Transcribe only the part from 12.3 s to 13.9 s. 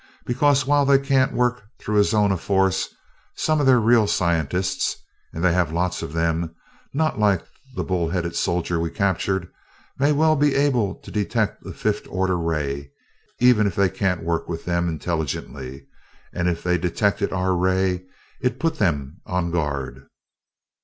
ray even if they